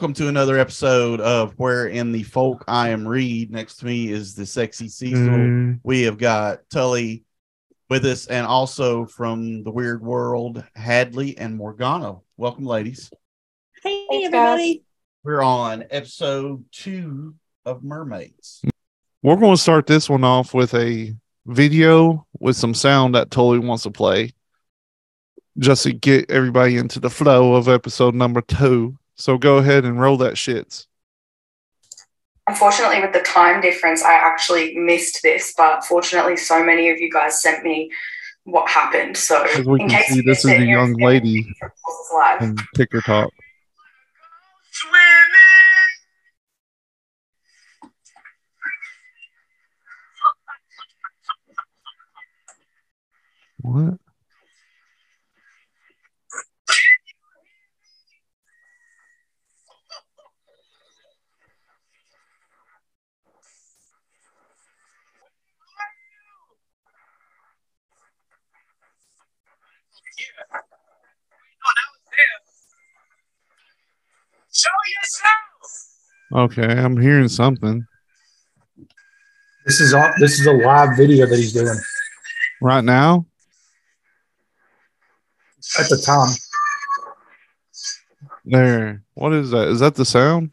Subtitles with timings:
[0.00, 3.50] welcome to another episode of Where in the Folk I Am Reed.
[3.50, 5.28] Next to me is the sexy Cecil.
[5.28, 7.22] Mm, We have got Tully
[7.90, 12.22] with us, and also from the Weird World, Hadley and Morgano.
[12.38, 13.10] Welcome, ladies.
[13.82, 14.84] Hey, Thanks, everybody.
[15.22, 17.34] We're on episode two
[17.66, 18.62] of Mermaids.
[19.22, 23.58] we're going to start this one off with a video with some sound that Tully
[23.58, 24.32] wants to play
[25.58, 28.96] just to get everybody into the flow of episode number two.
[29.20, 30.86] So go ahead and roll that shits.
[32.48, 37.10] Unfortunately, with the time difference, I actually missed this, but fortunately, so many of you
[37.10, 37.92] guys sent me
[38.44, 39.18] what happened.
[39.18, 42.42] So, we in can case see, this is a young lady This is live.
[42.42, 43.30] on TikTok.
[53.58, 54.00] What?
[74.60, 74.68] Show
[75.00, 76.52] yourself.
[76.52, 77.86] Okay, I'm hearing something
[79.66, 80.12] This is on.
[80.18, 81.78] This is a live video that he's doing
[82.60, 83.26] right now.
[85.78, 86.34] at the time.
[88.44, 89.02] There.
[89.14, 89.68] What is that?
[89.68, 90.50] Is that the sound?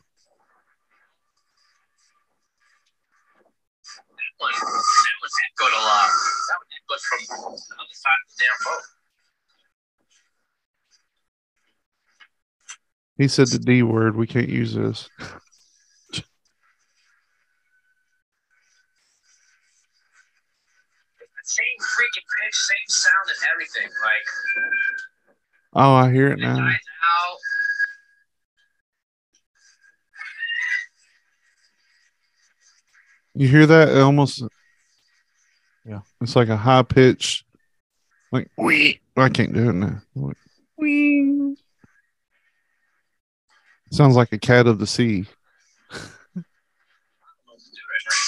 [4.38, 4.52] one.
[4.54, 6.14] That one did go to live.
[6.48, 8.84] That one did go from the other side of the damn boat.
[13.18, 14.16] He said the D word.
[14.16, 15.10] We can't use this.
[21.44, 23.90] Same freaking pitch, same sound and everything.
[24.04, 24.26] Like
[25.74, 26.70] Oh, I hear it it now.
[33.34, 33.90] You hear that?
[33.90, 34.44] It almost.
[35.86, 36.02] Yeah.
[36.22, 37.46] It's like a high pitch.
[38.32, 39.00] Like, wee.
[39.16, 40.02] I can't do it now.
[40.16, 40.38] Like,
[40.78, 41.37] wee.
[43.92, 45.26] Sounds like a cat of the sea.
[45.92, 48.28] Let's do it right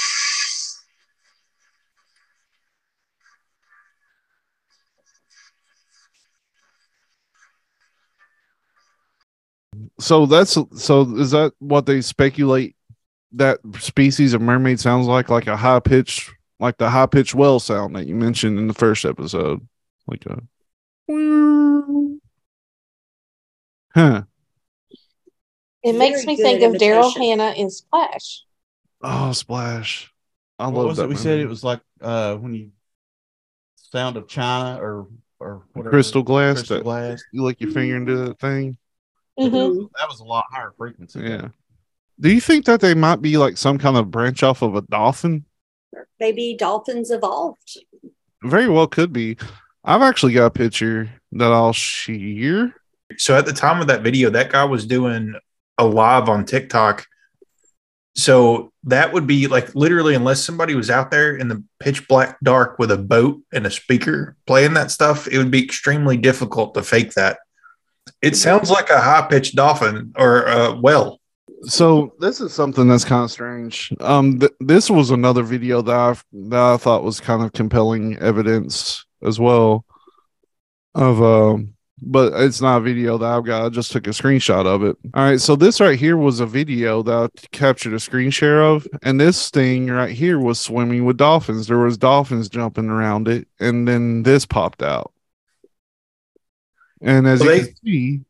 [9.99, 11.15] So that's so.
[11.17, 12.75] Is that what they speculate
[13.33, 15.29] that species of mermaid sounds like?
[15.29, 18.73] Like a high pitch, like the high pitched well sound that you mentioned in the
[18.73, 19.67] first episode,
[20.07, 20.41] like a.
[23.93, 24.23] Huh.
[25.83, 27.21] It makes me think of Daryl imitation.
[27.39, 28.43] Hannah in Splash.
[29.01, 30.11] Oh, splash!
[30.57, 31.03] I what love was that.
[31.05, 31.09] it?
[31.09, 32.71] We said it was like uh when you
[33.75, 35.07] sound of China or
[35.39, 35.91] or whatever.
[35.91, 36.57] crystal glass.
[36.57, 37.23] Crystal that glass.
[37.31, 38.77] you lick your finger into that thing.
[39.39, 39.89] Mhm.
[39.97, 41.21] That was a lot higher frequency.
[41.21, 41.47] Yeah.
[42.19, 44.81] Do you think that they might be like some kind of branch off of a
[44.81, 45.45] dolphin?
[46.19, 47.77] Maybe dolphins evolved.
[48.43, 49.37] Very well could be.
[49.85, 52.75] I've actually got a picture that I'll share.
[53.17, 55.33] So at the time of that video, that guy was doing
[55.79, 57.07] a live on TikTok.
[58.15, 62.37] So that would be like literally, unless somebody was out there in the pitch black
[62.43, 66.73] dark with a boat and a speaker playing that stuff, it would be extremely difficult
[66.73, 67.39] to fake that.
[68.21, 71.19] It sounds like a high pitched dolphin or a whale.
[71.63, 73.93] So this is something that's kind of strange.
[73.99, 76.15] Um, th- this was another video that I
[76.49, 79.85] that I thought was kind of compelling evidence as well.
[80.95, 83.65] Of um, but it's not a video that I've got.
[83.65, 84.97] I just took a screenshot of it.
[85.13, 88.61] All right, so this right here was a video that I captured a screen share
[88.61, 91.67] of, and this thing right here was swimming with dolphins.
[91.67, 95.11] There was dolphins jumping around it, and then this popped out.
[97.01, 98.21] And as Well, you they- can see,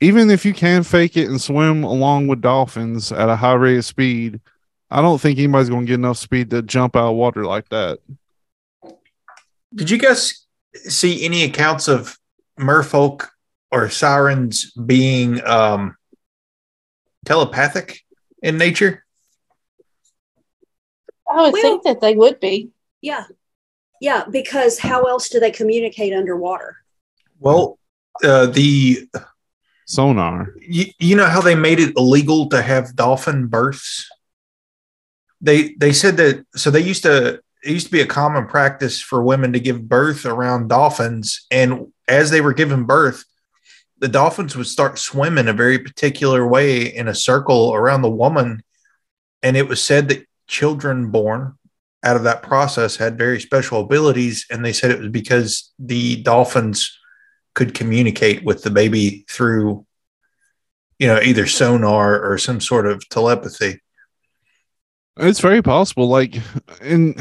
[0.00, 3.78] even if you can fake it and swim along with dolphins at a high rate
[3.78, 4.40] of speed,
[4.90, 7.68] I don't think anybody's going to get enough speed to jump out of water like
[7.70, 7.98] that.
[9.74, 12.18] Did you guys see any accounts of
[12.58, 13.28] merfolk
[13.70, 15.96] or sirens being um,
[17.24, 18.00] telepathic
[18.42, 19.04] in nature?
[21.30, 22.70] I would Well- think that they would be.
[23.00, 23.24] Yeah.
[24.00, 26.76] Yeah, because how else do they communicate underwater?
[27.38, 27.78] Well,
[28.22, 29.08] uh, the
[29.86, 30.54] Sonar.
[30.60, 34.08] you, you know how they made it illegal to have dolphin births.
[35.40, 39.00] They they said that so they used to it used to be a common practice
[39.00, 43.24] for women to give birth around dolphins, and as they were giving birth,
[43.98, 48.62] the dolphins would start swimming a very particular way in a circle around the woman,
[49.42, 51.56] and it was said that children born
[52.02, 56.22] out of that process had very special abilities, and they said it was because the
[56.22, 56.98] dolphins
[57.54, 59.86] could communicate with the baby through
[60.98, 63.80] you know, either sonar or some sort of telepathy.
[65.16, 66.08] It's very possible.
[66.08, 66.40] Like
[66.80, 67.14] in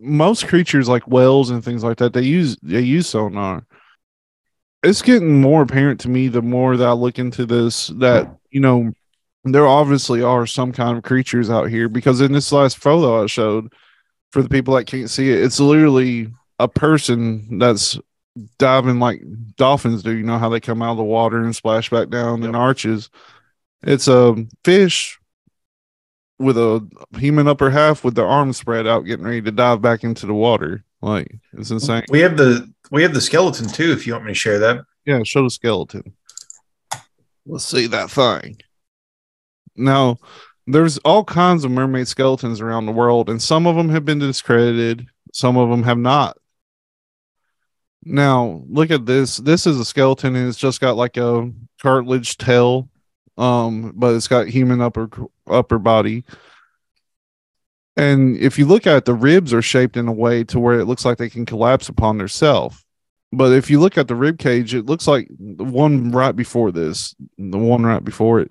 [0.00, 3.66] most creatures, like whales and things like that, they use they use sonar.
[4.82, 8.60] It's getting more apparent to me the more that I look into this that you
[8.60, 8.92] know
[9.44, 13.26] there obviously are some kind of creatures out here because in this last photo I
[13.26, 13.72] showed
[14.30, 17.98] for the people that can't see it, it's literally a person that's
[18.58, 19.22] diving like
[19.56, 20.12] dolphins do.
[20.12, 23.10] You know how they come out of the water and splash back down in arches.
[23.82, 25.18] It's a fish
[26.38, 26.86] with a
[27.18, 30.34] human upper half with their arms spread out, getting ready to dive back into the
[30.34, 30.84] water.
[31.02, 32.04] Like it's insane.
[32.08, 33.92] We have the we have the skeleton too.
[33.92, 36.14] If you want me to share that, Yeah, show the skeleton.
[37.44, 38.58] Let's see that thing.
[39.74, 40.18] Now,
[40.66, 44.20] there's all kinds of mermaid skeletons around the world, and some of them have been
[44.20, 46.36] discredited, some of them have not.
[48.04, 49.38] Now, look at this.
[49.38, 51.50] This is a skeleton, and it's just got like a
[51.80, 52.88] cartilage tail,
[53.38, 55.08] um, but it's got human upper
[55.48, 56.24] upper body.
[57.96, 60.80] And if you look at it, the ribs are shaped in a way to where
[60.80, 62.82] it looks like they can collapse upon themselves.
[63.32, 66.70] But if you look at the rib cage, it looks like the one right before
[66.72, 68.50] this, the one right before it,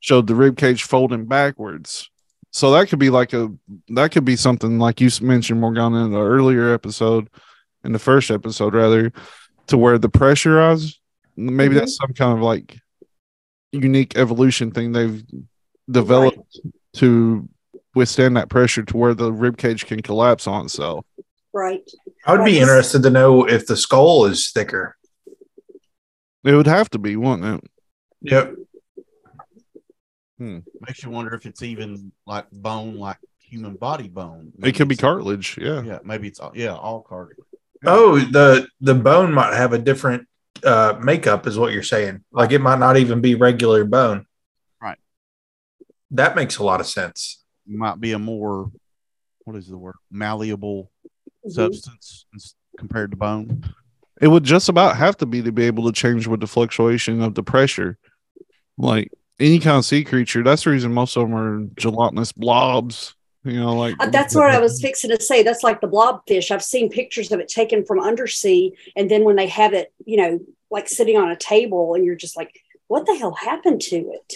[0.00, 2.10] showed the rib cage folding backwards.
[2.52, 3.52] So that could be like a
[3.88, 7.28] that could be something like you mentioned Morgana in the earlier episode,
[7.84, 9.12] in the first episode rather,
[9.66, 10.98] to where the pressurized
[11.36, 11.80] maybe Mhm.
[11.80, 12.78] that's some kind of like
[13.72, 15.22] unique evolution thing they've
[15.90, 16.60] developed
[16.94, 17.46] to
[17.96, 21.04] withstand that pressure to where the rib cage can collapse on itself.
[21.52, 21.80] right.
[22.26, 22.60] I would be Right.
[22.62, 24.96] interested to know if the skull is thicker.
[26.44, 27.70] It would have to be, wouldn't it?
[28.22, 28.54] Yep.
[30.38, 30.58] Hmm.
[30.86, 34.52] Makes you wonder if it's even like bone, like human body bone.
[34.62, 35.56] It could be cartilage.
[35.58, 35.82] Yeah.
[35.82, 37.38] Yeah, maybe it's all, yeah, all cartilage.
[37.84, 40.26] Oh, the the bone might have a different
[40.64, 42.24] uh makeup, is what you're saying.
[42.32, 44.26] Like it might not even be regular bone.
[44.82, 44.98] Right.
[46.10, 47.42] That makes a lot of sense.
[47.66, 48.70] Might be a more
[49.44, 50.90] what is the word malleable
[51.44, 51.52] Mhm.
[51.52, 52.26] substance
[52.76, 53.64] compared to bone.
[54.20, 57.20] It would just about have to be to be able to change with the fluctuation
[57.22, 57.98] of the pressure.
[58.78, 63.14] Like any kind of sea creature, that's the reason most of them are gelatinous blobs.
[63.44, 65.44] You know, like Uh, That's what I was fixing to say.
[65.44, 66.50] That's like the blobfish.
[66.50, 70.16] I've seen pictures of it taken from undersea, and then when they have it, you
[70.16, 70.40] know,
[70.70, 74.34] like sitting on a table, and you're just like, "What the hell happened to it?"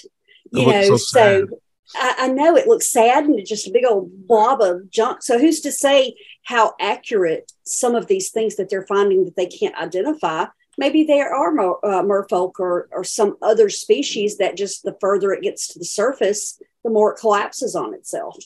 [0.52, 0.96] You looks know.
[0.96, 1.48] so So,
[1.94, 5.22] I, I know it looks sad, and just a big old blob of junk.
[5.22, 6.14] So who's to say
[6.44, 10.46] how accurate some of these things that they're finding that they can't identify?
[10.78, 15.32] Maybe there are mer, uh, merfolk or or some other species that just the further
[15.32, 18.36] it gets to the surface, the more it collapses on itself.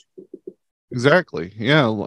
[0.91, 1.53] Exactly.
[1.57, 2.07] Yeah.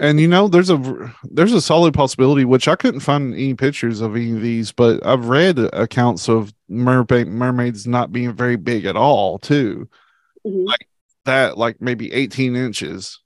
[0.00, 4.00] And you know, there's a there's a solid possibility, which I couldn't find any pictures
[4.00, 8.84] of any of these, but I've read accounts of mermaid mermaids not being very big
[8.84, 9.88] at all, too.
[10.48, 10.66] Mhm.
[11.24, 13.20] That like maybe 18 inches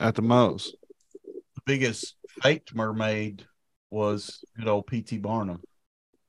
[0.00, 0.74] at the most.
[1.24, 3.44] The biggest faked mermaid
[3.90, 5.18] was good old P.T.
[5.18, 5.62] Barnum,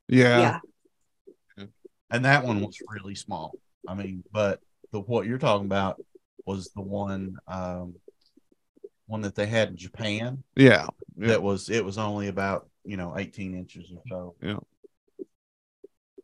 [0.08, 0.60] Yeah.
[1.56, 1.66] yeah.
[2.10, 3.58] and that one was really small.
[3.86, 4.60] I mean, but
[4.92, 6.00] the what you're talking about
[6.44, 7.94] was the one um,
[9.06, 10.42] one that they had in Japan.
[10.54, 10.86] Yeah.
[11.16, 11.28] Yeah.
[11.28, 14.60] That was it was only about you know 18 inches or so.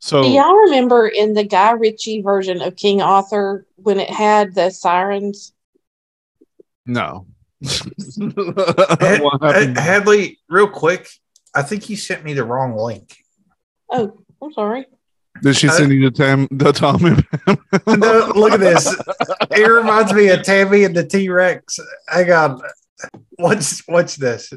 [0.02, 4.52] So Do y'all remember in the Guy Ritchie version of King Arthur when it had
[4.52, 5.52] the sirens?
[6.84, 7.26] no.
[8.16, 9.78] What happened?
[9.78, 11.08] Hadley, real quick,
[11.54, 13.16] I think you sent me the wrong link.
[13.92, 14.86] Oh, I'm sorry.
[15.40, 17.58] Did she send uh, you the Tam the Tom and Pam?
[18.00, 18.92] No, look at this.
[19.52, 21.78] It reminds me of Tammy and the T Rex.
[22.08, 22.60] Hang on.
[23.36, 24.52] What's what's this?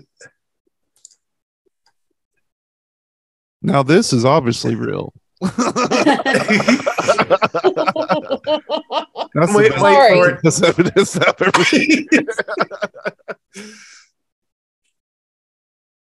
[3.61, 5.13] Now this is obviously real.
[9.33, 10.17] That's Wait, best wait Sorry.
[10.19, 10.39] for it.
[10.43, 12.07] That's evidence I've ever seen.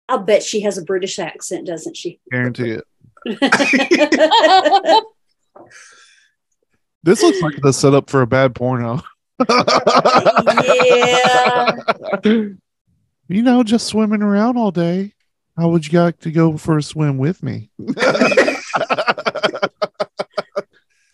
[0.09, 2.21] I'll bet she has a British accent, doesn't she?
[2.31, 2.85] Guarantee it.
[7.05, 9.03] This looks like the setup for a bad porno.
[10.65, 11.77] yeah.
[13.29, 15.15] You know, just swimming around all day.
[15.57, 17.71] How would you like to go for a swim with me?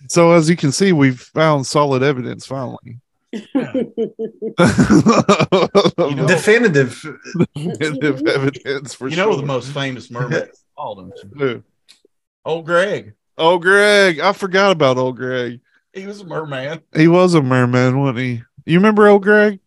[0.08, 2.98] so, as you can see, we've found solid evidence finally.
[3.58, 3.84] know-
[6.26, 7.04] Definitive.
[7.54, 9.26] Definitive evidence for you sure.
[9.26, 11.12] know the most famous mermaid is called him.
[11.36, 11.62] Who?
[12.44, 13.14] Old Greg.
[13.36, 14.20] Oh, Greg.
[14.20, 15.60] I forgot about old Greg.
[15.92, 16.80] He was a merman.
[16.94, 18.42] He was a merman, wasn't he?
[18.66, 19.60] You remember old Greg?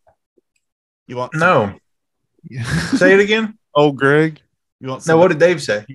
[1.07, 1.75] You want No.
[2.95, 3.57] Say it again.
[3.75, 4.39] old Greg.
[4.79, 5.85] You want No, what did Dave say?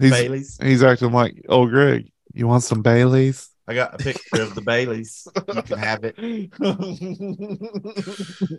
[0.00, 0.58] He's Bailey's?
[0.62, 2.10] he's acting like old Greg.
[2.32, 3.48] You want some Baileys?
[3.68, 5.28] I got a picture of the Baileys.
[5.54, 6.16] You can have it.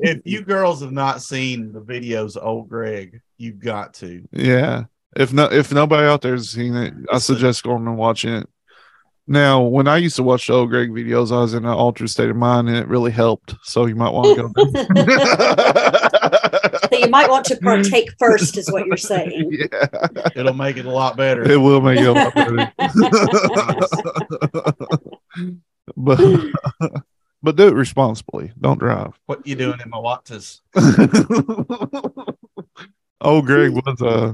[0.03, 4.23] If you girls have not seen the videos of old Greg, you've got to.
[4.31, 4.85] Yeah.
[5.15, 8.49] If no, if nobody out there's seen it, I suggest going and watching it.
[9.27, 12.09] Now, when I used to watch the old Greg videos, I was in an altered
[12.09, 13.55] state of mind, and it really helped.
[13.63, 14.49] So you might want to go.
[16.89, 19.49] So you might want to partake first, is what you're saying.
[19.51, 19.67] yeah,
[20.35, 21.43] It'll make it a lot better.
[21.49, 22.71] it will make it a lot better.
[25.97, 26.19] but
[27.43, 28.51] but do it responsibly.
[28.59, 29.19] Don't drive.
[29.25, 30.61] What you doing in my Wattas?
[33.21, 34.33] oh, Greg was uh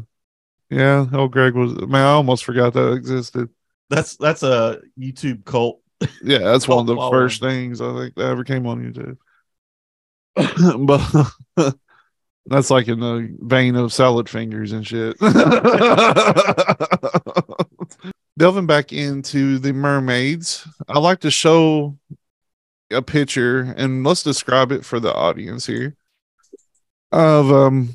[0.70, 3.50] yeah, oh Greg was man, I almost forgot that existed.
[3.90, 5.82] That's that's a YouTube cult.
[6.22, 9.18] Yeah, that's one of the Cult first things I think that ever came on YouTube.
[10.86, 11.74] but
[12.48, 15.18] that's like in the vein of salad fingers and shit.
[18.38, 21.98] Delving back into the mermaids, I like to show
[22.92, 25.96] a picture and let's describe it for the audience here
[27.12, 27.94] of um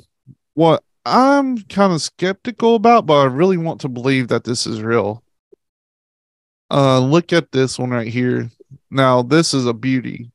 [0.54, 4.82] what I'm kind of skeptical about, but I really want to believe that this is
[4.82, 5.22] real.
[6.70, 8.50] Uh look at this one right here.
[8.90, 10.30] Now this is a beauty.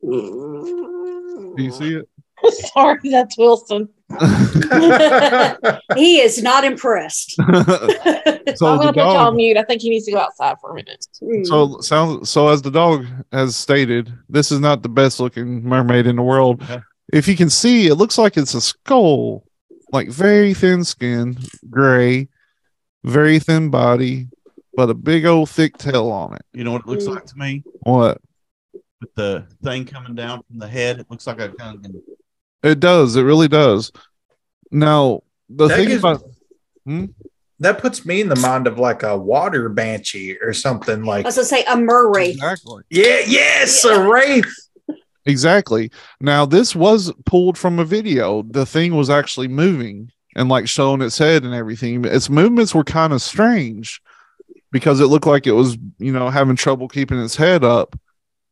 [0.00, 2.08] Do you see it?
[2.74, 3.88] Sorry, that's Wilson.
[5.96, 7.32] he is not impressed.
[7.36, 7.42] so
[8.66, 9.56] I'm gonna put you on mute.
[9.56, 11.06] I think he needs to go outside for a minute.
[11.44, 16.06] So sounds so as the dog has stated, this is not the best looking mermaid
[16.06, 16.62] in the world.
[16.68, 16.80] Yeah.
[17.12, 19.44] If you can see, it looks like it's a skull,
[19.92, 21.36] like very thin skin,
[21.70, 22.28] gray,
[23.04, 24.28] very thin body,
[24.74, 26.42] but a big old thick tail on it.
[26.52, 27.14] You know what it looks Mm.
[27.14, 27.62] like to me?
[27.80, 28.20] What?
[29.00, 32.00] With the thing coming down from the head, it looks like a gungan.
[32.62, 33.16] It does.
[33.16, 33.92] It really does.
[34.70, 36.22] Now the That thing gives- about
[36.84, 37.06] hmm?
[37.60, 41.16] That puts me in the mind of like a water banshee or something like.
[41.16, 41.24] I like.
[41.26, 42.30] was gonna say a Murray.
[42.30, 44.04] exactly Yeah, yes, Yeah.
[44.04, 44.52] a wraith.
[45.26, 45.90] Exactly.
[46.20, 48.42] Now this was pulled from a video.
[48.42, 52.04] The thing was actually moving and like showing its head and everything.
[52.04, 54.00] Its movements were kind of strange
[54.70, 57.98] because it looked like it was, you know, having trouble keeping its head up.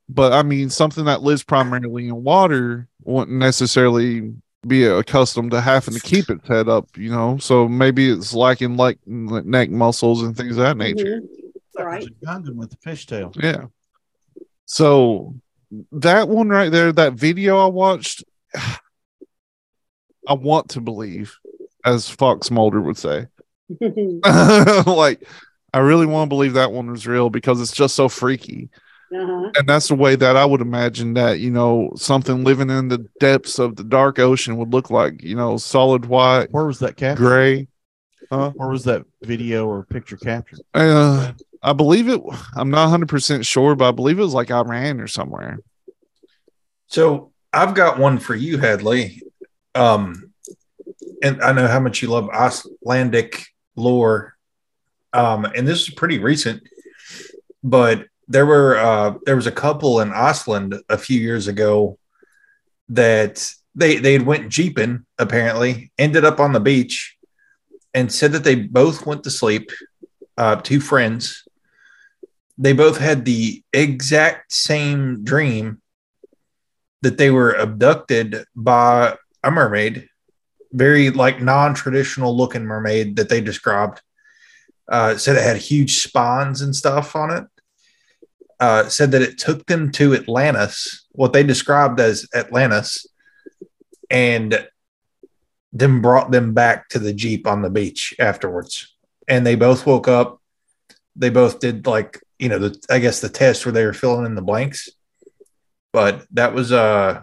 [0.08, 4.34] But I mean, something that lives primarily in water wouldn't necessarily
[4.66, 7.38] be accustomed to having to keep its head up, you know.
[7.38, 11.20] So maybe it's lacking like neck muscles and things of that nature.
[11.20, 11.28] Mhm.
[11.54, 12.08] It's like Right.
[12.20, 13.34] there's a with a fishtail.
[13.42, 13.66] Yeah.
[14.64, 15.34] So
[15.92, 21.36] that one right there, that video I watched, I want to believe,
[21.84, 23.26] as Fox Mulder would say.
[23.80, 25.22] like,
[25.72, 28.70] I really want to believe that one was real because it's just so freaky.
[29.14, 29.50] Uh-huh.
[29.56, 33.06] And that's the way that I would imagine that, you know, something living in the
[33.20, 36.96] depths of the dark ocean would look like, you know, solid white, Where was that
[36.96, 37.22] captured?
[37.22, 37.68] gray.
[38.28, 40.60] Where was that video or picture captured?
[40.74, 41.32] Uh,
[41.62, 42.20] I believe it,
[42.54, 45.60] I'm not 100% sure, but I believe it was like Iran or somewhere.
[46.88, 49.22] So I've got one for you, Hadley.
[49.74, 50.32] Um,
[51.22, 53.46] and I know how much you love Icelandic
[53.76, 54.36] lore.
[55.12, 56.62] Um, and this is pretty recent,
[57.62, 61.98] but there were uh, there was a couple in Iceland a few years ago
[62.88, 67.16] that they they went jeeping apparently, ended up on the beach,
[67.94, 69.70] and said that they both went to sleep.
[70.36, 71.44] Uh, two friends.
[72.58, 75.80] They both had the exact same dream
[77.02, 80.08] that they were abducted by a mermaid,
[80.72, 84.00] very like non-traditional looking mermaid that they described.
[84.88, 87.44] Uh, said it had huge spines and stuff on it.
[88.58, 93.06] Uh, said that it took them to Atlantis, what they described as Atlantis,
[94.08, 94.66] and
[95.74, 98.94] then brought them back to the jeep on the beach afterwards.
[99.28, 100.40] And they both woke up.
[101.16, 104.26] They both did like you know the I guess the test where they were filling
[104.26, 104.88] in the blanks
[105.96, 107.22] but that was uh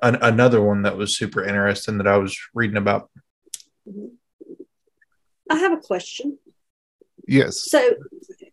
[0.00, 3.10] an, another one that was super interesting that I was reading about.
[5.50, 6.38] I have a question.
[7.28, 7.70] Yes.
[7.70, 7.90] So,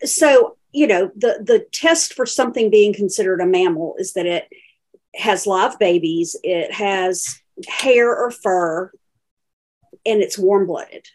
[0.03, 4.48] so you know, the the test for something being considered a mammal is that it
[5.15, 8.91] has live babies, it has hair or fur,
[10.05, 11.07] and it's warm blooded.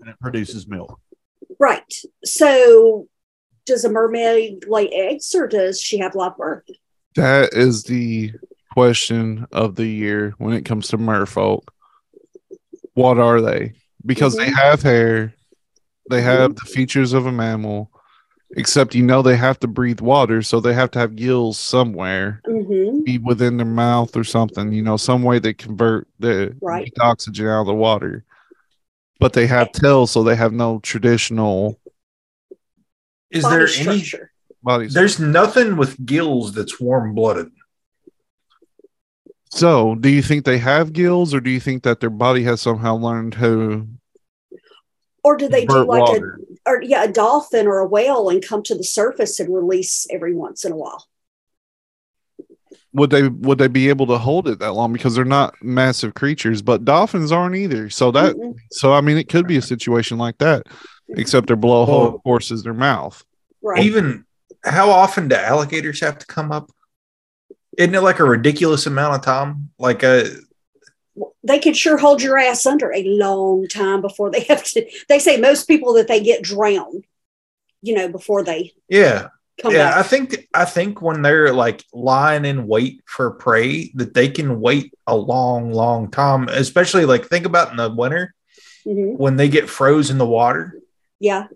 [0.00, 0.98] And it produces milk.
[1.60, 1.94] Right.
[2.24, 3.06] So,
[3.66, 6.64] does a mermaid lay eggs, or does she have live birth?
[7.14, 8.32] That is the
[8.72, 11.68] question of the year when it comes to merfolk.
[12.94, 13.74] What are they?
[14.04, 14.54] Because they mm-hmm.
[14.56, 15.34] have hair,
[16.10, 16.64] they have mm-hmm.
[16.64, 17.92] the features of a mammal,
[18.56, 22.40] except you know they have to breathe water, so they have to have gills somewhere,
[22.46, 23.02] Mm-hmm.
[23.02, 26.92] be within their mouth or something, you know, some way they convert the Right.
[27.00, 28.24] oxygen out of the water.
[29.20, 31.80] But they have tails, so they have no traditional
[33.30, 34.00] Is body there any?
[34.00, 34.30] structure.
[34.62, 34.94] Bodies.
[34.94, 37.50] There's nothing with gills that's warm blooded.
[39.50, 42.60] So, do you think they have gills, or do you think that their body has
[42.60, 43.86] somehow learned how?
[45.22, 46.40] Or do they do like water.
[46.40, 50.06] a or yeah, a dolphin or a whale and come to the surface and release
[50.10, 51.06] every once in a while?
[52.92, 56.14] Would they would they be able to hold it that long because they're not massive
[56.14, 57.90] creatures, but dolphins aren't either.
[57.90, 58.54] So that Mm-mm.
[58.70, 60.64] so I mean it could be a situation like that,
[61.16, 63.24] except their blowhole, of course, is their mouth.
[63.62, 63.82] right.
[63.82, 64.24] Even
[64.64, 66.70] how often do alligators have to come up?
[67.76, 69.70] Isn't it like a ridiculous amount of time?
[69.78, 70.26] Like uh, a
[71.46, 74.90] they could sure hold your ass under a long time before they have to.
[75.08, 77.04] They say most people that they get drowned,
[77.82, 79.28] you know, before they yeah,
[79.60, 79.92] come yeah.
[79.96, 84.60] I think I think when they're like lying in wait for prey, that they can
[84.60, 86.48] wait a long, long time.
[86.48, 88.34] Especially like think about in the winter
[88.86, 89.16] Mhm.
[89.16, 90.78] when they get froze in the water
[91.18, 91.46] Yeah,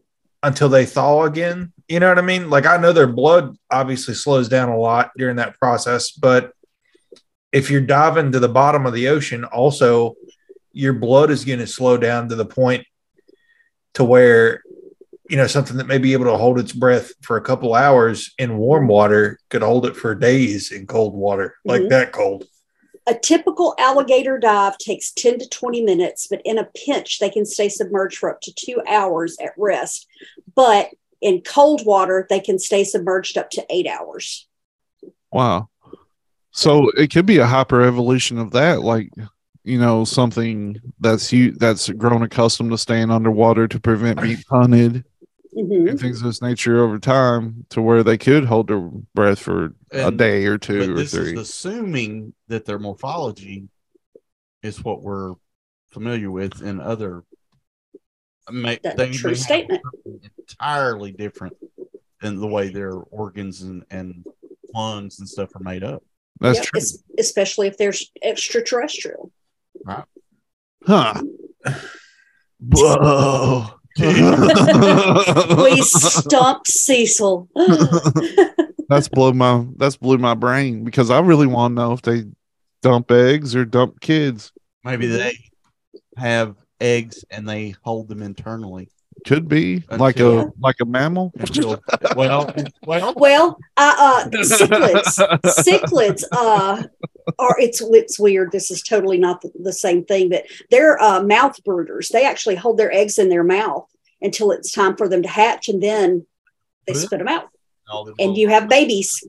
[0.42, 1.72] until they thaw again.
[1.86, 2.48] You know what I mean?
[2.50, 6.52] Like I know their blood obviously slows down a lot during that process, but
[7.52, 10.14] if you're diving to the bottom of the ocean, also
[10.72, 12.86] your blood is going to slow down to the point
[13.94, 14.62] to where
[15.28, 18.32] you know something that may be able to hold its breath for a couple hours
[18.38, 21.90] in warm water could hold it for days in cold water, like Mhm.
[21.90, 22.46] that cold.
[23.06, 27.46] a typical alligator dive takes 10 to 20 minutes, but in a pinch, they can
[27.46, 30.06] stay submerged for up to two hours at rest.
[30.54, 30.90] But
[31.22, 34.46] in cold water, they can stay submerged up to eight hours.
[35.32, 35.70] Wow.
[36.58, 39.10] So it could be a hyper evolution of that, like
[39.62, 45.04] you know, something that's you that's grown accustomed to staying underwater to prevent being hunted
[45.56, 45.88] Mhm.
[45.90, 48.80] and things of this nature over time to where they could hold their
[49.14, 51.32] breath for a day or two But or this three.
[51.34, 53.68] is assuming that their morphology
[54.64, 55.34] is what we're
[55.90, 57.22] familiar with in other.
[58.50, 59.80] May, That's they true statement.
[60.48, 61.56] entirely different
[62.20, 64.24] than the way their organs and, and
[64.74, 66.02] lungs and stuff are made up.
[66.40, 66.78] That's Yep, true.
[66.78, 69.30] es- Especially if they're extraterrestrial.
[70.86, 71.22] Huh.
[72.60, 73.66] Whoa.
[73.98, 74.04] We
[75.82, 77.48] stumped Cecil.
[78.88, 82.24] that's blew my that's blew my brain because I really want to know if they
[82.80, 84.52] dump eggs or dump kids.
[84.84, 85.36] Maybe they
[86.16, 88.88] have eggs and they hold them internally.
[89.26, 91.32] Could be like a like a mammal.
[91.38, 91.82] Until,
[92.16, 92.54] well,
[92.86, 96.82] well, well, uh, uh, cichlids, cichlids, uh,
[97.38, 98.52] are it's it's weird.
[98.52, 102.08] This is totally not the, the same thing, but they're uh, mouth brooders.
[102.10, 103.86] They actually hold their eggs in their mouth
[104.22, 106.26] until it's time for them to hatch, and then
[106.86, 107.06] they Really?
[107.06, 107.48] spit them out,
[107.90, 109.24] all and you have babies.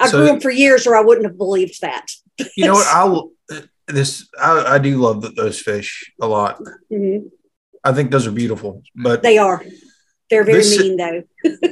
[0.00, 2.06] I So- grew them for years, or I wouldn't have believed that.
[2.56, 2.86] You know what?
[2.94, 3.30] I'll
[3.88, 6.58] this I, I do love those fish a lot.
[6.90, 7.30] Mhm.
[7.84, 9.02] I think those are beautiful, mm.
[9.02, 9.64] but They are.
[10.30, 11.22] They're very This- mean, though.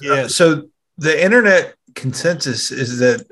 [0.00, 0.26] Yeah.
[0.26, 0.64] So
[0.98, 3.24] the internet consensus is that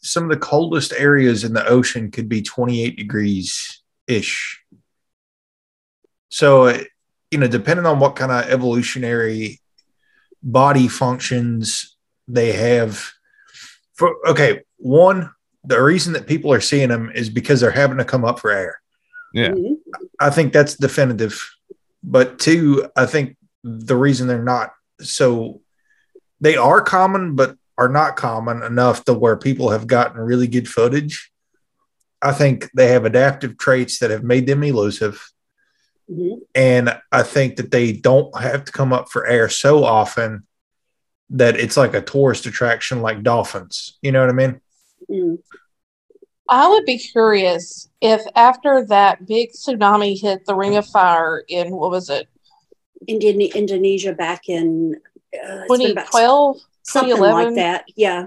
[0.00, 4.62] some of the coldest areas in the ocean could be 28 degrees ish.
[6.30, 6.68] So,
[7.30, 9.60] you know, depending on what kind of evolutionary
[10.42, 13.12] body functions they have.
[13.94, 15.30] For okay, one,
[15.64, 18.50] the reason that people are seeing them is because they're having to come up for
[18.50, 18.80] air.
[19.32, 19.50] Yeah.
[19.50, 19.76] Mhm.
[20.20, 21.38] I think that's definitive.
[22.02, 25.60] But two, I think the reason they're not so
[26.40, 30.68] they are common, but are not common enough to where people have gotten really good
[30.68, 31.30] footage.
[32.20, 35.30] I think they have adaptive traits that have made them elusive.
[36.10, 36.40] Mhm.
[36.54, 40.46] And I think that they don't have to come up for air so often
[41.30, 43.98] that it's like a tourist attraction like dolphins.
[44.02, 44.60] You know what I mean?
[45.10, 45.38] Mm.
[46.48, 51.70] I would be curious if after that big tsunami hit the Ring of Fire in
[51.70, 52.26] what was it,
[53.08, 54.96] Indone- Indonesia back in
[55.34, 56.60] uh, it's been about 2012?
[56.82, 57.44] something 2011?
[57.44, 57.84] like that.
[57.96, 58.26] Yeah.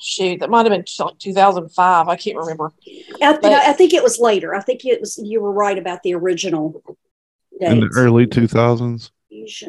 [0.00, 2.08] Shoot, that might have been like 2005.
[2.08, 2.72] I can't remember.
[2.86, 4.54] I, think But- I think it was later.
[4.54, 6.82] I think it was you were right about the original
[7.60, 9.10] in the early 2000s.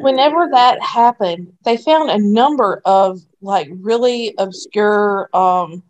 [0.00, 5.82] Whenever that happened, they found a number of like really obscure um,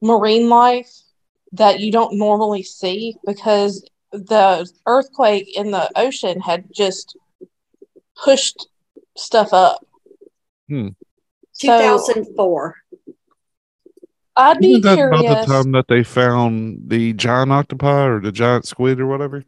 [0.00, 0.90] marine life
[1.52, 7.16] that you don't normally see because the earthquake in the ocean had just
[8.22, 8.68] pushed
[9.16, 9.86] stuff up.
[10.68, 10.88] Hmm.
[11.52, 12.76] So 2004.
[14.36, 15.20] I'd be Isn't that curious.
[15.20, 19.44] about the time that they found the giant octopi or the giant squid or whatever?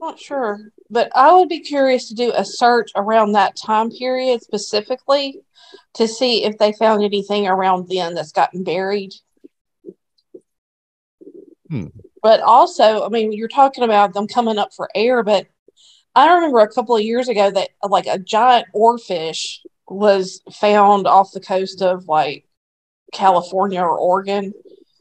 [0.00, 4.42] Not sure, but I would be curious to do a search around that time period
[4.42, 5.40] specifically
[5.94, 9.12] to see if they found anything around then that's gotten buried.
[11.68, 11.86] Hmm.
[12.22, 15.46] But also, I mean, you're talking about them coming up for air, but
[16.14, 19.58] I remember a couple of years ago that like a giant oarfish
[19.88, 22.44] was found off the coast of like
[23.12, 24.52] California or Oregon,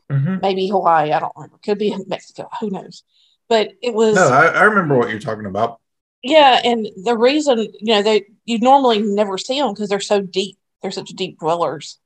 [0.09, 0.41] Mhm.
[0.41, 1.11] maybe Hawaii.
[1.11, 1.57] I don't remember.
[1.63, 2.49] Could be Mexico.
[2.61, 3.03] Who knows?
[3.49, 5.79] But it was No, I, I remember what you're talking about.
[6.23, 10.21] yeah, and the reason you know they you normally never see them because they're so
[10.21, 10.57] deep.
[10.81, 11.99] They're such deep dwellers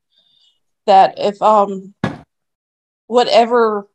[0.86, 1.94] that if um
[3.08, 3.88] whatever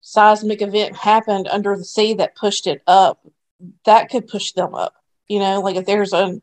[0.00, 3.26] seismic event happened under the sea that pushed it up,
[3.84, 4.94] that could push them up.
[5.28, 6.42] You know, like if there's an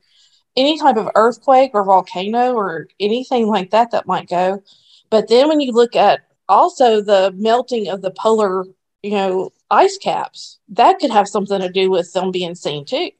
[0.57, 4.63] any type of earthquake or volcano or anything like that that might go.
[5.09, 8.65] But then when you look at also the melting of the polar,
[9.03, 13.11] you know, ice caps, that could have something to do with them being seen too.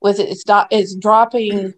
[0.00, 1.74] With it's not it's dropping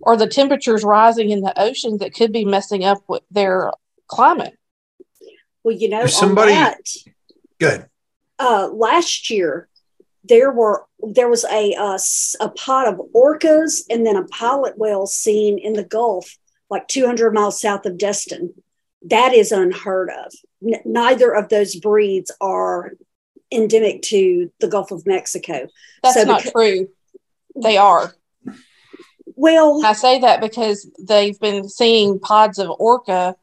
[0.00, 3.70] or the temperatures rising in the oceans that could be messing up with their
[4.08, 4.58] climate.
[5.64, 6.80] Well, you know, somebody- that,
[7.58, 7.86] Good.
[8.38, 9.68] uh, last year
[10.24, 14.78] there were there was a, uh, s- a pod of orcas and then a pilot
[14.78, 16.36] whale seen in the Gulf,
[16.70, 18.54] like 200 miles south of Destin.
[19.06, 20.32] That is unheard of.
[20.66, 22.92] N- neither of those breeds are
[23.50, 25.66] endemic to the Gulf of Mexico.
[26.02, 26.88] That's So not becau- true.
[27.62, 28.14] They are.
[29.34, 33.34] Well, I say that because they've been seeing pods of orca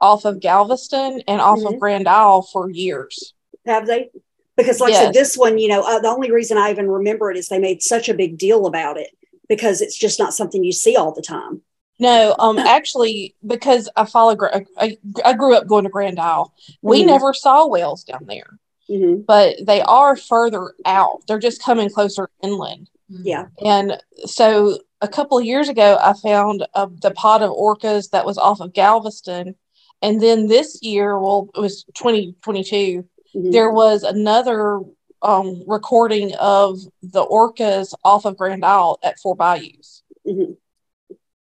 [0.00, 1.78] off of Galveston and off of Mhm.
[1.78, 3.32] Grand Isle for years.
[3.66, 4.10] have they?
[4.56, 7.30] Because, like I said, this one, you know, uh, the only reason I even remember
[7.30, 9.08] it is they made such a big deal about it
[9.48, 11.62] because it's just not something you see all the time.
[12.04, 14.36] No, um, actually, because I follow,
[14.78, 16.52] I, I grew up going to Grand Isle.
[16.82, 17.06] We Mhm.
[17.06, 21.22] never saw whales down there, hmm but they are further out.
[21.26, 22.90] They're just coming closer inland.
[23.08, 23.46] Yeah.
[23.64, 28.26] And so a couple of years ago, I found a, the pod of orcas that
[28.26, 29.54] was off of Galveston.
[30.02, 33.52] And then this year, well, it was 2022, Mhm.
[33.52, 34.80] there was another
[35.22, 40.02] um, recording of the orcas off of Grand Isle at Four Bayous.
[40.26, 40.56] Mhm.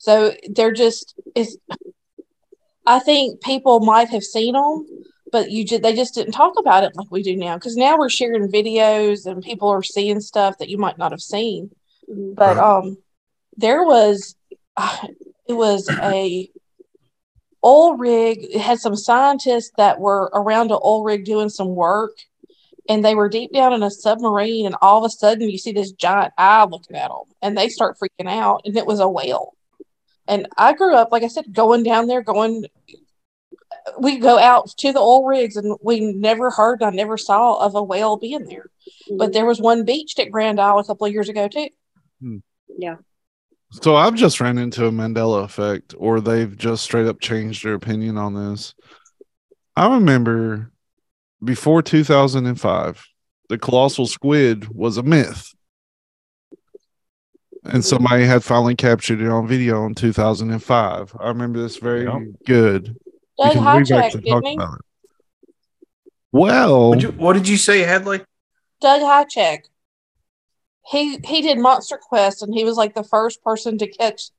[0.06, 1.56] So they're just, it's,
[2.86, 4.86] I think people might have seen them,
[5.32, 7.56] but you just, they just didn't talk about it like we do now.
[7.56, 11.20] Because now we're sharing videos and people are seeing stuff that you might not have
[11.20, 11.70] seen
[12.08, 12.36] Mhm.
[12.36, 12.64] but Right.
[12.64, 12.98] um
[13.56, 14.36] there was
[15.48, 16.48] it was a
[17.64, 22.12] oil rig it had some scientists that were around an oil rig doing some work
[22.88, 25.72] and they were deep down in a submarine and all of a sudden you see
[25.72, 29.08] this giant eye looking at them and they start freaking out and it was a
[29.08, 29.55] whale
[30.28, 32.64] and i grew up like i said going down there going
[34.00, 37.74] we go out to the oil rigs and we never heard i never saw of
[37.74, 38.70] a whale being there
[39.10, 39.32] but mm-hmm.
[39.32, 41.68] there was one beached at grand isle a couple of years ago too
[42.20, 42.38] hmm.
[42.78, 42.96] yeah.
[43.82, 47.74] So I've just ran into a Mandela effect, or they've just straight up changed their
[47.74, 48.74] opinion on this.
[49.76, 50.70] I remember
[51.44, 53.04] before 2005,
[53.48, 55.52] the colossal squid was a myth.
[57.72, 61.16] And somebody had finally captured it on video in 2005.
[61.18, 62.22] I remember this very Yep.
[62.46, 62.84] good.
[63.38, 64.54] doug because we've Hajicek, actually didn't he?
[64.54, 64.80] about it.
[66.32, 68.20] Well, What'd you, what did you say, Hadley?
[68.80, 69.60] Doug Hajicek.
[70.88, 74.30] He he did Monster Quest and he was like the first person to catch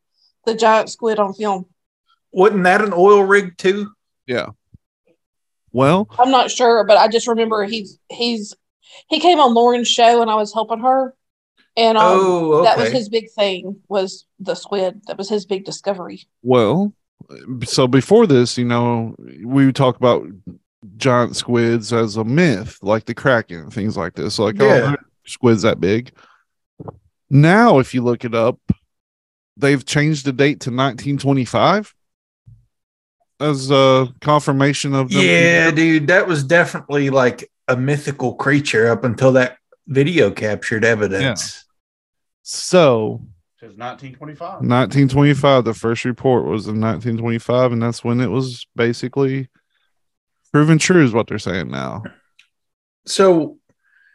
[0.46, 1.66] the giant squid on film.
[2.32, 3.92] Wasn't that an oil rig too?
[4.26, 4.48] Yeah.
[5.74, 8.56] Well, I'm not sure, but I just remember he's he's
[9.10, 11.14] he came on Lauren's show and I was helping her.
[11.78, 12.64] And um, oh, okay.
[12.66, 15.00] that was his big thing was the squid.
[15.06, 16.24] That was his big discovery.
[16.42, 16.92] Well,
[17.64, 20.28] so before this, you know, we would talk about
[20.98, 24.40] giant squids as a myth, like the kraken, things like this.
[24.40, 24.96] Like, Yeah.
[24.98, 26.12] oh, squids that big.
[27.30, 28.60] Now, if you look it up,
[29.56, 31.94] they've changed the date to 1925
[33.40, 35.22] as a confirmation of them.
[35.22, 41.67] yeah, dude, that was definitely like a mythical creature up until that video captured evidence.
[42.50, 43.24] So,
[43.60, 44.62] Says 1925.
[44.62, 49.50] 1925, the first report was in 1925, and that's when it was basically
[50.54, 52.04] proven true, is what they're saying now.
[53.06, 53.57] So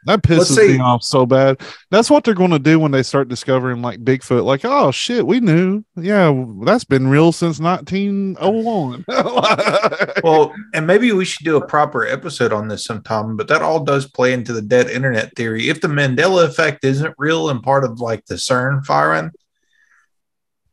[0.07, 1.61] That pisses say- me off so bad.
[1.91, 4.45] That's what they're going to do when they start discovering like Bigfoot.
[4.45, 5.85] Like, oh shit, we knew.
[5.97, 9.05] Yeah, that's been real since 1901.
[10.25, 13.85] well, and maybe we should do a proper episode on this sometime, but that all
[13.85, 15.69] does play into the dead internet theory.
[15.69, 19.31] If the Mandela effect isn't real and part of like the CERN firing,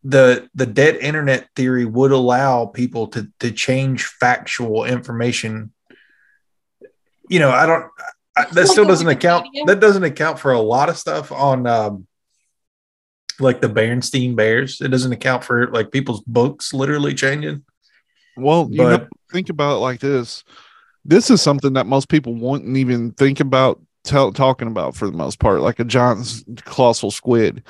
[0.03, 5.73] the the dead internet theory would allow people to to change factual information.
[7.29, 7.85] You know, I don't
[8.35, 12.07] that still doesn't account that doesn't account for a lot of stuff on um
[13.39, 14.81] like the Bernstein Bears.
[14.81, 17.63] It doesn't account for like people's books literally changing.
[18.35, 20.43] well, you know, But think about it like this.
[21.05, 25.17] This is something that most people wouldn't even think about tell, talking about for the
[25.17, 27.63] most part, like a giant colossal squid.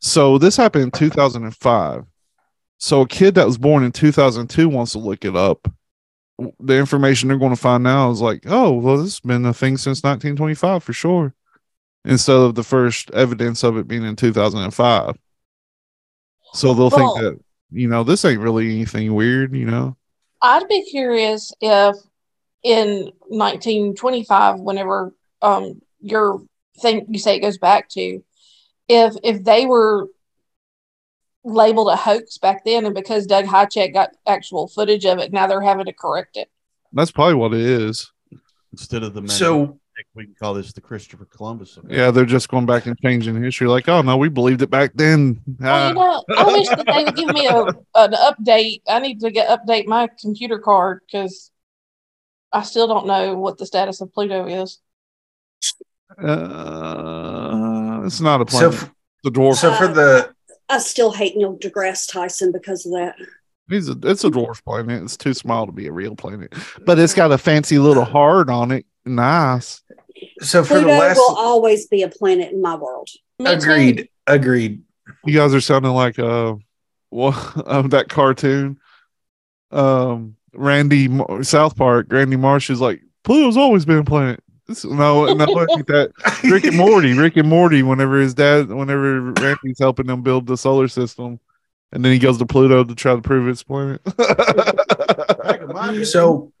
[0.00, 2.04] So this happened in 2005.
[2.78, 5.70] So a kid that was born in 2002 wants to look it up.
[6.60, 9.54] The information they're going to find now is like, oh, well, this has been a
[9.54, 11.34] thing since 1925 for sure,
[12.04, 15.16] instead of the first evidence of it being in 2005.
[16.54, 19.96] So they'll Well- think that you know this ain't really anything weird, you know.
[20.42, 21.96] I'd be curious if
[22.62, 26.42] in 1925, whenever um your
[26.80, 28.22] thing you say it goes back to,
[28.88, 30.08] if if they were
[31.44, 35.46] labeled a hoax back then, and because Doug Hajicek got actual footage of it, now
[35.46, 36.48] they're having to correct it.
[36.92, 38.10] That's probably what it is.
[38.72, 39.78] Instead of the Mandela So
[40.16, 41.76] we can call this the Christopher Columbus.
[41.76, 41.92] effect.
[41.92, 43.68] Yeah, they're just going back and changing history.
[43.68, 45.40] Like, oh no, we believed it back then.
[45.60, 46.22] Well, you Ah.
[46.28, 47.56] know, I wish that they would give me a
[47.94, 48.82] an update.
[48.88, 51.50] I need to get update my computer card because
[52.52, 54.80] I still don't know what the status of Pluto is.
[56.18, 58.74] Uh, it's not a so planet.
[58.74, 58.90] f-
[59.24, 59.56] the dwarf.
[59.56, 60.33] so for the
[60.74, 63.14] I still hate Neil deGrasse Tyson because of that.
[63.68, 65.04] He's a, it's a dwarf planet.
[65.04, 66.52] It's too small to be a real planet,
[66.84, 68.84] but it's got a fancy little heart on it.
[69.06, 69.82] Nice.
[70.40, 73.08] so for Pluto the last will always be a planet in my world.
[73.38, 73.52] Me too.
[73.52, 74.82] agreed agreed.
[75.24, 76.54] You guys are sounding like uh,
[77.10, 78.80] well, um, that cartoon.
[79.70, 81.08] Um, Randy
[81.42, 82.08] South Park.
[82.10, 84.42] Randy Marsh is like Pluto's always been a planet.
[84.66, 86.12] No, no, think that
[86.44, 87.12] Rick and Morty.
[87.12, 87.82] Rick and Morty.
[87.82, 91.38] Whenever his dad, whenever Randy's helping them build the solar system,
[91.92, 94.00] and then he goes to Pluto to try to prove it's planet.
[96.06, 96.52] So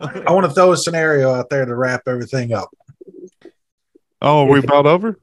[0.00, 2.70] I want to throw a scenario out there to wrap everything up.
[4.20, 5.18] oh, are we about over?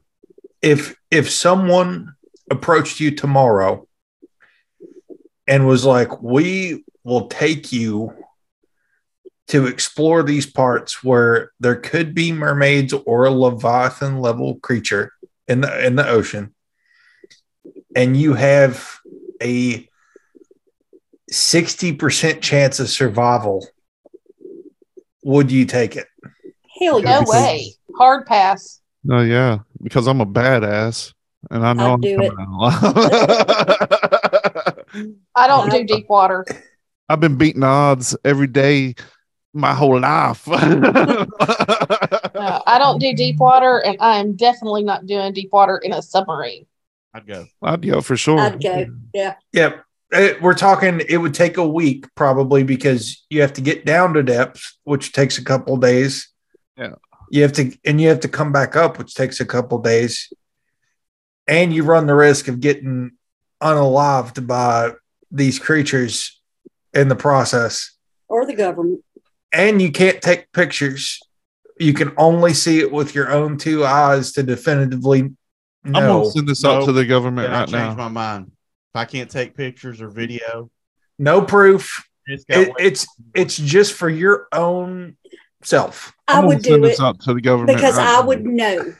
[0.62, 2.14] If if someone
[2.50, 3.86] approached you tomorrow
[5.46, 8.14] and was like, "We will take you
[9.48, 15.12] to explore these parts where there could be mermaids or a leviathan level creature
[15.46, 16.54] in the in the ocean,"
[17.96, 18.98] and you have
[19.42, 19.88] a
[21.30, 23.66] 60% chance of survival,
[25.22, 26.06] would you take it?
[26.80, 27.28] Hell No yes.
[27.28, 27.74] way.
[27.96, 28.80] Hard pass.
[29.10, 31.12] Oh yeah, because I'm a badass,
[31.50, 32.32] and I know I'd I'm do it.
[32.36, 32.72] coming out.
[35.34, 36.44] I don't do deep water.
[37.08, 38.94] I've been beating odds every day
[39.58, 40.46] my whole life.
[40.48, 41.26] Uh,
[42.66, 46.00] I don't do deep water, and I am definitely not doing deep water in a
[46.00, 46.66] submarine.
[47.12, 47.46] I'd go.
[47.62, 48.38] I'd go for sure.
[48.38, 48.86] I'd go.
[49.12, 49.34] Yeah.
[49.52, 49.84] Yep.
[50.12, 54.14] Uh, We're talking, it would take a week probably because you have to get down
[54.14, 56.28] to depth, which takes a couple days.
[56.76, 56.94] Yeah.
[57.30, 60.32] You have to, and you have to come back up, which takes a couple days.
[61.46, 63.12] And you run the risk of getting
[63.62, 64.92] unalived by
[65.30, 66.40] these creatures
[66.94, 67.94] in the process.
[68.28, 69.02] Or the government.
[69.52, 71.20] And you can't take pictures.
[71.78, 75.30] You can only see it with your own two eyes to definitively
[75.84, 76.00] Know.
[76.00, 76.18] I'm know.
[76.20, 78.08] gonna send this out to the government Then I right change now.
[78.08, 78.46] my mind.
[78.92, 80.70] If I can't take pictures or video,
[81.18, 82.04] No proof.
[82.26, 85.16] it's It, it's it's just for your own
[85.62, 86.12] self.
[86.26, 88.26] I I'm would send do this it out to the government because right I now.
[88.26, 88.92] would know.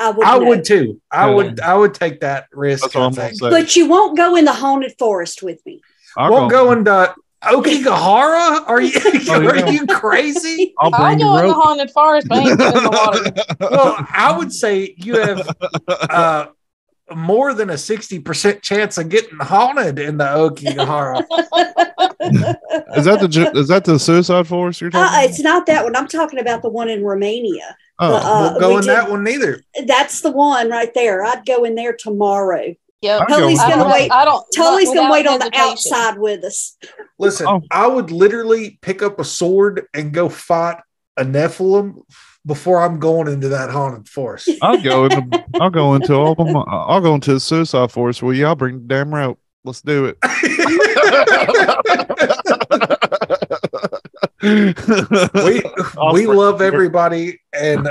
[0.00, 0.26] I would.
[0.26, 0.46] I know.
[0.46, 1.00] would too.
[1.12, 1.34] I Yeah.
[1.34, 1.60] would.
[1.60, 2.82] I would take that risk.
[2.84, 3.50] That's what I I'm gonna say.
[3.50, 5.82] But you won't go in the haunted forest with me.
[6.16, 8.68] I'll Won't go into Aokigahara?
[8.68, 8.92] Are you
[9.30, 9.48] Oh, yeah.
[9.50, 10.74] are you crazy?
[10.78, 12.90] I'll I'll bring go the in the haunted forest, but I ain't getting in the
[12.90, 13.32] water.
[13.70, 15.56] Well, I would say you have
[16.10, 16.46] uh,
[17.14, 21.20] more than a sixty percent chance of getting haunted in the Aokigahara.
[22.96, 25.28] is that the is that the suicide forest you're Uh, talking?
[25.30, 25.94] it's not that one.
[25.96, 27.76] I'm talking about the one in Romania.
[28.00, 29.62] Oh, uh, Won't go we in did- that one neither.
[29.86, 31.24] That's the one right there.
[31.24, 32.74] I'd go in there tomorrow.
[33.00, 33.28] Yep.
[33.28, 34.10] Tully's gonna don't, wait.
[34.10, 34.44] I don't.
[34.54, 36.76] Tully's gonna without wait on the outside with us.
[37.18, 37.62] Listen, Oh.
[37.70, 40.78] I would literally pick up a sword and go fight
[41.16, 42.02] a Nephilim
[42.44, 44.50] before I'm going into that haunted forest.
[44.62, 46.56] I'll go into I'll go into all of them.
[46.56, 48.22] I'll go into the suicide forest.
[48.22, 49.38] Well, yeah, I'll bring the damn rope.
[49.64, 50.18] Let's do it.
[54.42, 55.62] we
[56.12, 57.88] we love everybody and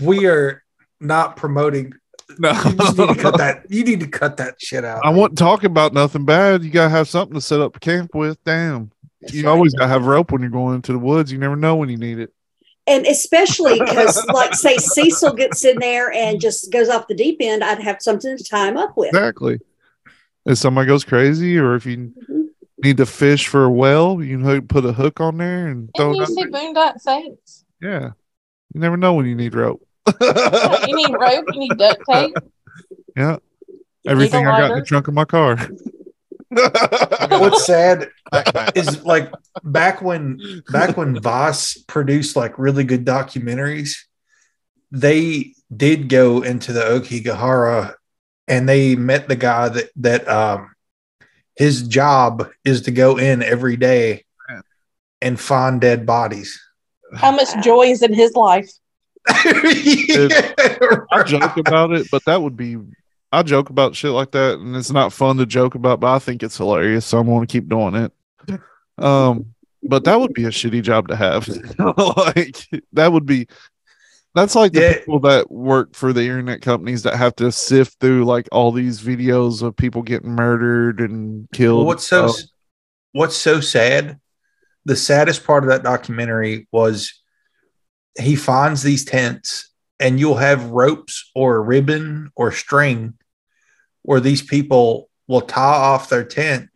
[0.00, 0.62] we are
[1.00, 1.92] not promoting
[2.38, 2.52] No.
[2.64, 5.62] you need to cut that you need to cut that shit out I won't talk
[5.64, 6.64] about nothing bad.
[6.64, 8.42] You gotta have something to set up camp with.
[8.44, 8.90] Damn.
[9.32, 11.30] You always gotta have rope when you're going into the woods.
[11.32, 12.32] You never know when you need it.
[12.88, 17.38] And especially because, like, say Cecil gets in there and just goes off the deep
[17.40, 19.08] end, I'd have something to tie him up with.
[19.08, 19.58] Exactly.
[20.44, 22.46] If somebody goes crazy, or if you Mhm.
[22.84, 26.12] need to fish for a well, you can put a hook on there and throw
[26.12, 26.44] And it you see.
[26.44, 27.64] Boondock Saints.
[27.82, 28.10] Yeah.
[28.72, 29.84] You never know when you need rope.
[30.86, 31.46] You need rope.
[31.52, 32.34] You need duct tape.
[33.16, 33.36] yeah.
[34.06, 35.56] Everything I got in the trunk of my car.
[36.48, 38.08] what's sad
[38.74, 39.32] is like
[39.64, 43.96] back when back when Vice produced like really good documentaries
[44.92, 47.94] they did go into the Aokigahara
[48.46, 50.70] and they met the guy that that um
[51.56, 54.24] his job is to go in every day
[55.22, 56.60] and find dead bodies.
[57.14, 58.70] How much joy is in his life?
[59.28, 60.28] Yeah,
[61.12, 62.76] I joke about it, but that would be
[63.32, 66.18] I joke about shit like that, and it's not fun to joke about, but I
[66.18, 68.12] think it's hilarious, so I'm gonna keep doing it.
[68.98, 71.48] Um, but that would be a shitty job to have.
[71.78, 72.56] like
[72.92, 73.46] that would be
[74.34, 74.98] that's like the Yeah.
[74.98, 79.00] people that work for the internet companies that have to sift through like all these
[79.00, 81.86] videos of people getting murdered and killed.
[81.86, 82.32] What's so
[83.12, 84.20] what's so sad?
[84.84, 87.12] The saddest part of that documentary was
[88.18, 93.14] he finds these tents, and you'll have ropes or ribbon or string
[94.02, 96.68] where these people will tie off their tent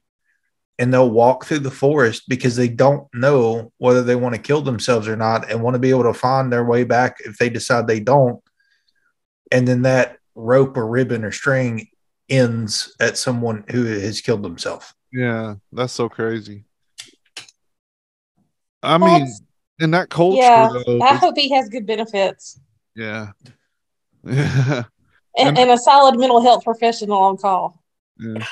[0.78, 4.62] and they'll walk through the forest because they don't know whether they want to kill
[4.62, 7.48] themselves or not and want to be able to find their way back if they
[7.50, 8.42] decide they don't.
[9.52, 11.88] And then that rope or ribbon or string
[12.28, 14.92] ends at someone who has killed themselves.
[15.12, 16.64] yeah, that's so crazy.
[18.82, 19.42] I mean, That's-
[19.80, 22.60] in that culture, yeah, though, I hope he has good benefits
[22.94, 23.32] yeah,
[24.24, 24.84] yeah.
[25.36, 27.82] and, And- and a solid mental health professional on call.
[28.18, 28.44] Yeah.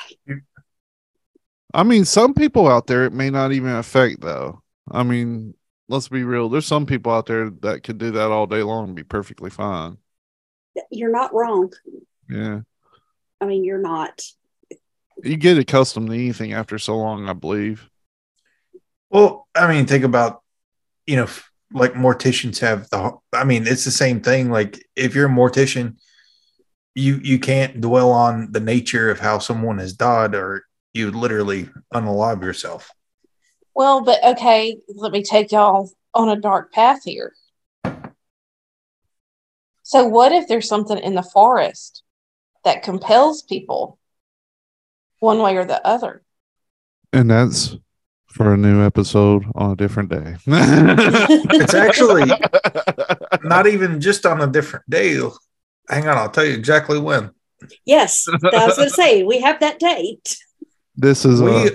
[1.73, 4.63] I mean, some people out there it may not even affect though.
[4.89, 5.53] I mean,
[5.87, 6.49] let's be real.
[6.49, 9.51] There's some people out there that could do that all day long and be perfectly
[9.51, 9.97] fine.
[10.89, 11.71] You're not wrong.
[12.27, 12.61] Yeah.
[13.41, 14.21] I mean, you're not.
[15.23, 17.87] You get accustomed to anything after so long, I believe.
[19.09, 20.41] Well, I mean, think about,
[21.09, 21.27] you know,
[21.73, 24.51] like morticians have the, I mean, it's the same thing.
[24.51, 25.95] Like if you're a mortician,
[26.93, 31.15] you you can't dwell on the nature of how someone has died, or you would
[31.15, 32.91] literally unalive yourself.
[33.73, 37.33] Well, but okay, let me take y'all on a dark path here.
[39.81, 42.03] So, what if there's something in the forest
[42.65, 43.97] that compels people
[45.19, 46.21] one way or the other?
[47.13, 47.75] And that's
[48.31, 50.35] for a new episode on a different day.
[50.47, 52.31] It's actually
[53.43, 55.19] not even just on a different day.
[55.89, 57.31] Hang on, I'll tell you exactly when.
[57.85, 60.37] Yes, I was going to say we have that date.
[60.95, 61.69] this is We uh,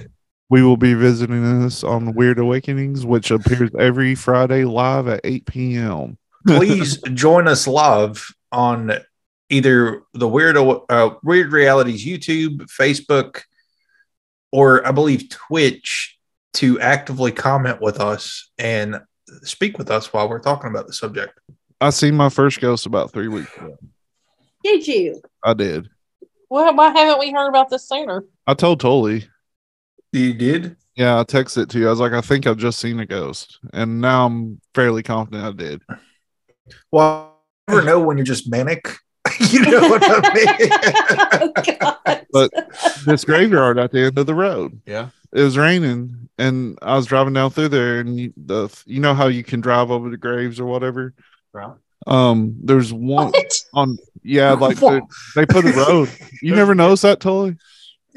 [0.50, 5.46] we will be visiting this on Weird Awakenings, which appears every Friday live at 8
[5.46, 6.18] p.m.
[6.46, 8.92] please join us live on
[9.50, 13.42] either the weird uh, weird realities youtube facebook
[14.52, 16.13] or i believe twitch
[16.54, 19.00] to actively comment with us and
[19.42, 21.38] speak with us while we're talking about the subject
[21.80, 23.76] I seen my first ghost about three weeks ago.
[24.62, 25.20] Did you?
[25.44, 25.88] I did.
[26.48, 28.24] Well, why haven't we heard about this sooner?
[28.46, 29.26] I told Tully.
[30.12, 31.88] you did Yeah, I texted it to you.
[31.88, 35.44] I was like, I think I've just seen a ghost, and now I'm fairly confident
[35.44, 35.82] I did.
[36.92, 37.36] well
[37.68, 38.88] I never know when you're just manic
[39.40, 40.34] you know what i
[41.72, 42.50] mean oh, But
[43.06, 45.08] this graveyard at the end of the road, Yeah.
[45.34, 49.14] It was raining, and I was driving down through there, and you, the you know
[49.14, 51.12] how you can drive over the graves or whatever.
[51.52, 51.74] Right.
[52.06, 53.52] Um, there's one What?
[53.74, 55.00] on yeah, like they,
[55.34, 56.08] they put a road.
[56.40, 57.56] You never noticed that, Tully?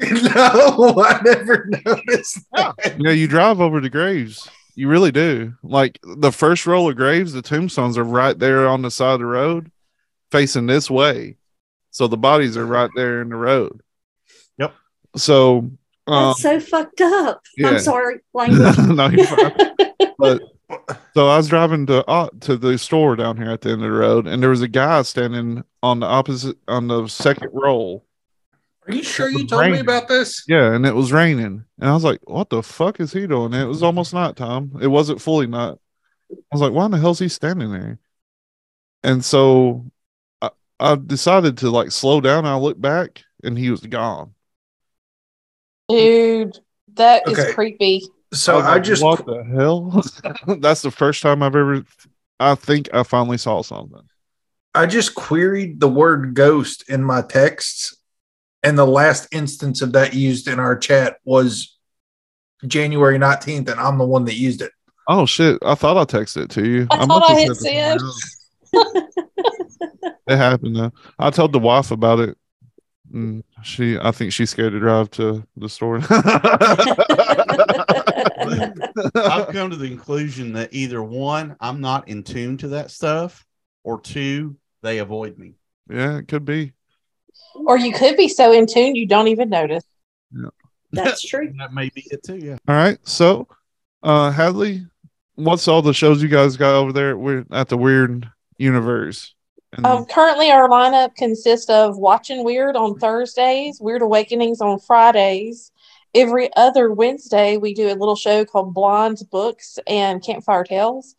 [0.00, 2.96] no i never noticed that.
[2.98, 4.48] Yeah, you drive over the graves.
[4.76, 5.54] You really do.
[5.64, 9.18] Like the first row of graves, the tombstones are right there on the side of
[9.18, 9.72] the road,
[10.30, 11.36] facing this way.
[11.90, 13.80] So the bodies are right there in the road.
[14.58, 14.72] Yep.
[15.16, 15.72] So
[16.08, 17.42] um, That's so fucked up.
[17.56, 17.68] yeah.
[17.68, 18.78] I'm sorry, language.
[18.78, 19.52] no, you're fine.
[20.18, 20.42] But
[21.14, 23.90] so I was driving to uh, to the store down here at the end of
[23.90, 28.02] the road, and there was a guy standing on the opposite on the second row.
[28.88, 31.64] are you sure you It was told me about this Yeah, and it was raining,
[31.78, 34.72] and I was like, "What the fuck is he doing?" And it was almost nighttime.
[34.80, 35.76] It wasn't fully night.
[36.32, 37.98] I was like, "Why in the hell's he standing there?"
[39.04, 39.86] And so
[40.42, 40.50] I,
[40.80, 42.44] I decided to like slow down.
[42.44, 44.34] I looked back, and he was gone.
[45.88, 46.58] Dude,
[46.94, 47.52] that is Okay.
[47.54, 48.06] creepy.
[48.32, 50.02] so was i just what the hell?
[50.60, 51.82] That's the first time I've ever.
[52.40, 54.02] I think I finally saw something.
[54.74, 57.96] I just queried the word ghost in my texts,
[58.62, 61.76] and the last instance of that used in our chat was
[62.66, 64.72] January 19th, and I'm the one that used it.
[65.08, 65.58] Oh shit!
[65.62, 66.86] I thought I texted it to you.
[66.90, 68.36] I must thought I have hit said it to somebody else.
[70.28, 70.92] it happened though.
[71.18, 72.36] I told the wife about it.
[73.12, 75.98] And she, I think she's scared to drive to the store.
[79.14, 83.44] I've come to the conclusion that either one, I'm not in tune to that stuff,
[83.84, 85.54] or two, they avoid me.
[85.90, 86.72] yeah, it could be.
[87.54, 89.84] Or you could be so in tune you don't even notice.
[90.32, 90.48] yeah.
[90.92, 91.52] That's true.
[91.58, 92.36] That may be it too.
[92.36, 92.58] Yeah.
[92.66, 92.98] All right.
[93.06, 93.46] So,
[94.02, 94.86] uh, Hadley,
[95.34, 99.34] what's all the shows you guys got over there at, Weird, at the Weird Universe?
[99.72, 105.70] And Um, currently, our lineup consists of Watching Weird on Thursdays, Weird Awakenings on Fridays.
[106.14, 111.14] Every other Wednesday, we do a little show called Blondes Books and Campfire Tales.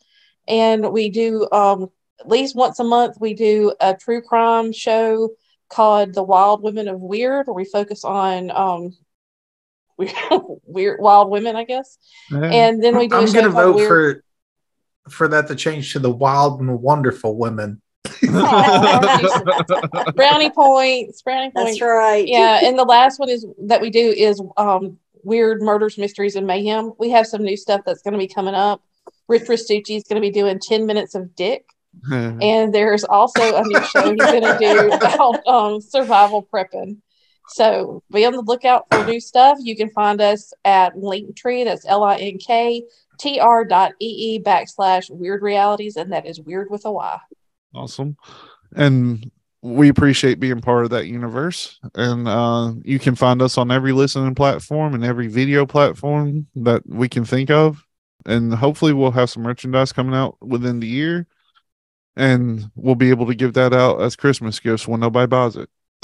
[0.48, 5.30] And we do, um, at least once a month, we do a true crime show
[5.70, 8.98] called The Wild Women of Weird, where we focus on um,
[9.98, 10.14] weird,
[10.66, 12.00] weird wild women, I guess.
[12.32, 12.46] yeah.
[12.46, 13.88] And then we do a I'm show gonna vote Weird.
[13.88, 17.82] for for that to change to the wild and wonderful women.
[20.16, 21.72] Brownie points, brownie points.
[21.72, 22.28] That's right.
[22.28, 26.48] yeah and the last one is that we do is um weird murders mysteries and
[26.48, 26.94] mayhem.
[26.98, 28.84] We have some new stuff that's going to be coming up.
[29.28, 31.66] Rich Ristucci is going to be doing 10 minutes of dick.
[32.12, 36.98] And there's also a new show he's going to do about um, survival prepping.
[37.50, 39.58] So be on the lookout for new stuff.
[39.60, 42.84] You can find us at linktree that's l-i-n-k
[43.20, 47.20] tr dot ee backslash weird realities and that is weird with a y
[47.74, 48.18] Awesome.
[48.76, 51.80] And we appreciate being part of that universe.
[51.96, 56.84] And uh, you can find us on every listening platform and every video platform that
[56.88, 57.86] we can think of.
[58.26, 61.28] And hopefully, we'll have some merchandise coming out within the year.
[62.16, 65.70] And we'll be able to give that out as Christmas gifts when nobody buys it.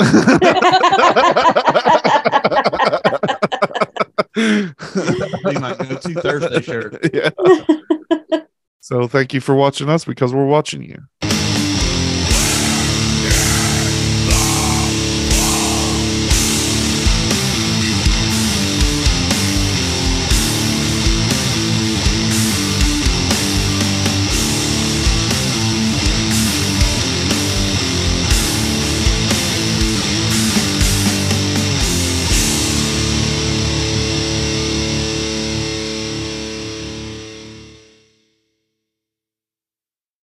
[4.36, 7.10] Be my go-to Thursday shirt.
[7.14, 7.30] Yeah.
[8.82, 11.35] So thank you for watching us because we're watching you.